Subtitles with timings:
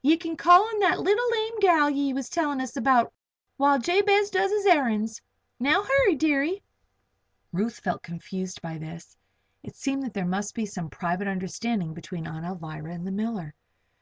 [0.00, 3.12] Ye can call on that leetle lame gal ye was tellin' us about
[3.58, 5.20] while Jabez does his errands.
[5.60, 6.62] Now hurry, deary."
[7.52, 9.14] Ruth felt quite confused by this.
[9.62, 13.52] It seemed that there must be some private understanding between Aunt Alvirah and the miller.